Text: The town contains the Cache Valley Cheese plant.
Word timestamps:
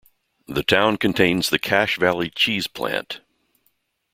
The 0.47 0.63
town 0.63 0.97
contains 0.97 1.51
the 1.51 1.59
Cache 1.59 1.99
Valley 1.99 2.31
Cheese 2.31 2.65
plant. 2.65 3.21